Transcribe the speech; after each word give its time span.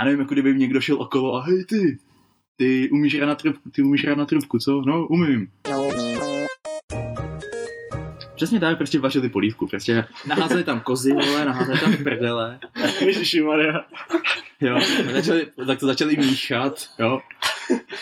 já 0.00 0.04
nevím, 0.04 0.20
jako 0.20 0.34
kdyby 0.34 0.54
někdo 0.54 0.80
šel 0.80 0.96
okolo 0.96 1.34
a 1.34 1.42
hej 1.42 1.64
ty, 1.64 1.98
ty 2.56 2.90
umíš 2.90 3.16
hrát 3.16 3.26
na 3.26 3.34
trubku, 3.34 3.70
ty 3.70 3.82
umíš 3.82 4.04
hrát 4.04 4.18
na 4.18 4.26
trubku, 4.26 4.58
co? 4.58 4.82
No, 4.86 5.06
umím. 5.06 5.48
Přesně 8.34 8.60
tak 8.60 8.76
prostě 8.76 8.98
vařili 8.98 9.28
polívku, 9.28 9.66
prostě 9.66 10.04
naházeli 10.26 10.64
tam 10.64 10.80
kozy, 10.80 11.12
vole, 11.12 11.44
naházeli 11.44 11.80
tam 11.80 11.96
prdele, 11.96 12.58
Ježišimarja. 13.00 13.84
jo, 14.60 14.78
začali, 15.12 15.46
tak 15.66 15.78
to 15.78 15.86
začali 15.86 16.16
míchat, 16.16 16.90
jo. 16.98 17.20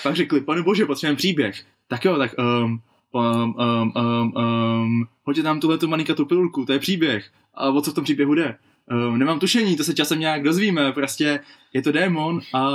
Pak 0.03 0.17
řekli, 0.17 0.41
pane 0.41 0.63
bože, 0.63 0.87
potřebujeme 0.87 1.17
příběh. 1.17 1.65
Tak 1.89 2.05
jo, 2.05 2.19
tak 2.19 2.35
um, 2.39 2.81
um, 3.13 3.55
um, 3.59 3.93
um, 3.97 4.33
um, 4.37 5.09
hoďte 5.25 5.43
tam 5.43 5.61
tuhle 5.61 5.79
tu 5.79 5.89
manikatou 5.89 6.25
pilulku, 6.25 6.65
to 6.65 6.73
je 6.73 6.79
příběh. 6.79 7.31
A 7.55 7.69
o 7.69 7.81
co 7.81 7.91
v 7.91 7.95
tom 7.95 8.05
příběhu 8.05 8.35
jde? 8.35 8.57
Um, 8.91 9.19
nemám 9.19 9.39
tušení, 9.39 9.77
to 9.77 9.85
se 9.85 9.95
časem 9.95 10.21
nějak 10.21 10.43
dozvíme, 10.43 10.93
prostě 10.93 11.41
je 11.73 11.83
to 11.83 11.93
démon 11.93 12.41
a 12.55 12.69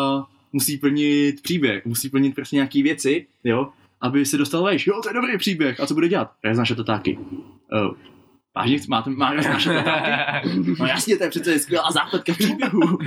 musí 0.53 0.77
plnit 0.77 1.41
příběh, 1.41 1.85
musí 1.85 2.09
plnit 2.09 2.35
prostě 2.35 2.55
nějaký 2.55 2.83
věci, 2.83 3.27
jo, 3.43 3.69
aby 4.01 4.25
se 4.25 4.37
dostal 4.37 4.63
vejš. 4.63 4.87
Jo, 4.87 5.01
to 5.03 5.09
je 5.09 5.13
dobrý 5.13 5.37
příběh. 5.37 5.79
A 5.79 5.85
co 5.87 5.93
bude 5.93 6.07
dělat? 6.07 6.31
Rez 6.43 6.57
naše 6.57 6.75
tatáky. 6.75 7.17
Uh, 7.17 7.95
vážně, 8.55 8.79
máte, 8.87 9.09
má 9.09 9.33
Rez 9.33 9.45
naše 9.45 9.69
tatáky? 9.69 10.49
No 10.79 10.85
jasně, 10.85 11.17
to 11.17 11.23
je 11.23 11.29
přece 11.29 11.59
skvělá 11.59 11.91
základka 11.91 12.33
příběhu. 12.33 12.81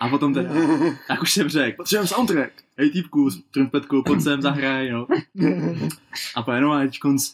A 0.00 0.08
potom 0.08 0.34
teda, 0.34 0.50
jak 1.10 1.22
už 1.22 1.32
jsem 1.32 1.48
řekl, 1.48 1.76
potřebujeme 1.76 2.06
soundtrack. 2.06 2.52
Hej 2.78 2.90
týpku 2.90 3.30
s 3.30 3.42
trumpetkou, 3.50 4.02
pojď 4.02 4.20
sem, 4.20 4.42
zahraj, 4.42 4.90
no. 4.90 5.06
A 6.36 6.42
pak 6.42 6.54
jenom 6.54 6.86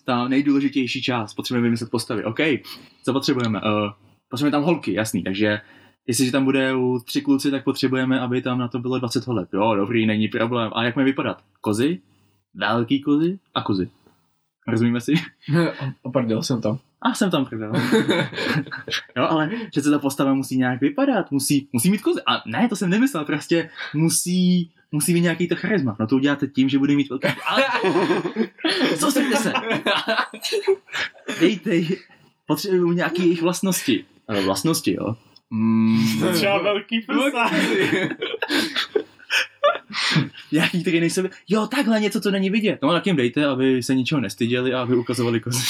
ta 0.04 0.28
nejdůležitější 0.28 1.02
část, 1.02 1.34
potřebujeme 1.34 1.64
vymyslet 1.64 1.90
postavy. 1.90 2.24
OK, 2.24 2.38
co 3.04 3.12
potřebujeme? 3.12 3.60
Uh, 3.60 3.90
potřebujeme 4.30 4.52
tam 4.52 4.62
holky, 4.62 4.92
jasný, 4.92 5.22
takže 5.22 5.60
jestliže 6.06 6.32
tam 6.32 6.44
bude 6.44 6.74
u 6.74 6.98
tři 7.04 7.22
kluci, 7.22 7.50
tak 7.50 7.64
potřebujeme, 7.64 8.20
aby 8.20 8.42
tam 8.42 8.58
na 8.58 8.68
to 8.68 8.78
bylo 8.78 8.98
20 8.98 9.26
holek. 9.26 9.48
Jo, 9.52 9.74
dobrý, 9.74 10.06
není 10.06 10.28
problém. 10.28 10.70
A 10.74 10.84
jak 10.84 10.96
mají 10.96 11.04
vypadat? 11.04 11.42
Kozy, 11.60 12.00
velký 12.54 13.00
kozy 13.00 13.38
a 13.54 13.62
kozy. 13.62 13.90
Rozumíme 14.68 15.00
si? 15.00 15.14
Opardil 16.02 16.42
jsem 16.42 16.60
tam. 16.60 16.78
A 17.02 17.14
jsem 17.14 17.30
tam 17.30 17.44
prdel. 17.46 17.72
jo, 19.16 19.26
ale 19.28 19.50
přece 19.70 19.90
ta 19.90 19.98
postava 19.98 20.34
musí 20.34 20.58
nějak 20.58 20.80
vypadat, 20.80 21.30
musí, 21.30 21.68
musí 21.72 21.90
mít 21.90 22.02
kozy. 22.02 22.20
A 22.26 22.42
ne, 22.46 22.68
to 22.68 22.76
jsem 22.76 22.90
nemyslel, 22.90 23.24
prostě 23.24 23.70
musí, 23.94 24.70
musí 24.92 25.14
mít 25.14 25.20
nějaký 25.20 25.48
to 25.48 25.56
charisma. 25.56 25.96
No 26.00 26.06
to 26.06 26.16
uděláte 26.16 26.46
tím, 26.46 26.68
že 26.68 26.78
bude 26.78 26.94
mít 26.94 27.10
velký... 27.10 27.28
Ale... 27.46 27.64
Soustředte 28.96 29.36
se! 29.36 29.52
Dejte, 31.40 31.70
potřebuju 32.46 32.92
nějaký 32.92 33.22
jejich 33.22 33.42
vlastnosti. 33.42 34.04
Ale 34.28 34.42
vlastnosti, 34.42 34.92
jo. 35.00 35.16
Mm, 35.50 36.32
Třeba 36.32 36.62
velký 36.62 37.00
prsa. 37.00 37.50
nějaký, 40.52 40.82
který 40.82 41.00
nejsou... 41.00 41.22
Jo, 41.48 41.66
takhle 41.66 42.00
něco, 42.00 42.20
co 42.20 42.30
není 42.30 42.50
vidět. 42.50 42.78
No 42.82 42.92
tak 42.92 43.06
jim 43.06 43.16
dejte, 43.16 43.46
aby 43.46 43.82
se 43.82 43.94
ničeho 43.94 44.20
nestyděli 44.20 44.74
a 44.74 44.82
aby 44.82 44.96
ukazovali 44.96 45.40
kozy. 45.40 45.62